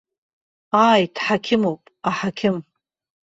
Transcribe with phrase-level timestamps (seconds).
[0.85, 2.57] Ааи, дҳақьымуп, аҳақьым.